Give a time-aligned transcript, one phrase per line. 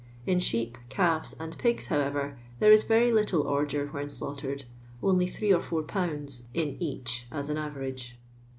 [0.25, 4.63] In sheep, calves, and pigs, however, there is very little ordure when shiughtered,
[5.03, 6.41] only 8 or 4 lbs.
[6.55, 8.17] in each as an average.